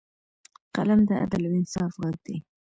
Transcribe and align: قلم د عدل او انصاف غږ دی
قلم 0.75 0.99
د 1.09 1.11
عدل 1.23 1.43
او 1.47 1.53
انصاف 1.59 1.91
غږ 2.01 2.15
دی 2.25 2.35